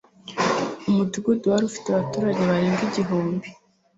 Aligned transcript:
umudugudu 0.89 1.45
wari 1.51 1.63
ufite 1.69 1.87
abaturage 1.89 2.41
barenga 2.49 2.81
igihumbi 2.89 3.47